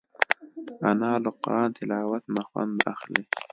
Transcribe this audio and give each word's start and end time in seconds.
انا 0.89 1.11
له 1.23 1.29
قرآن 1.41 1.69
تلاوت 1.77 2.23
نه 2.35 2.41
خوند 2.47 2.77
اخلي 2.93 3.21